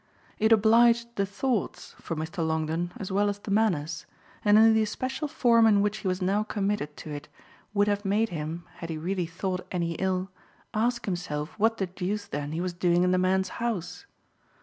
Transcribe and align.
It 0.39 0.51
obliged 0.51 1.15
the 1.15 1.27
thoughts, 1.27 1.93
for 1.99 2.15
Mr. 2.15 2.39
Longdon, 2.43 2.91
as 2.97 3.11
well 3.11 3.29
as 3.29 3.37
the 3.37 3.51
manners, 3.51 4.07
and 4.43 4.57
in 4.57 4.73
the 4.73 4.81
especial 4.81 5.27
form 5.27 5.67
in 5.67 5.83
which 5.83 5.97
he 5.99 6.07
was 6.07 6.23
now 6.23 6.41
committed 6.41 6.97
to 6.97 7.11
it 7.11 7.27
would 7.75 7.87
have 7.87 8.03
made 8.03 8.29
him, 8.29 8.63
had 8.77 8.89
he 8.89 8.97
really 8.97 9.27
thought 9.27 9.67
any 9.71 9.91
ill, 10.01 10.31
ask 10.73 11.05
himself 11.05 11.51
what 11.59 11.77
the 11.77 11.85
deuce 11.85 12.25
then 12.25 12.51
he 12.51 12.61
was 12.61 12.73
doing 12.73 13.03
in 13.03 13.11
the 13.11 13.19
man's 13.19 13.49
house. 13.61 14.07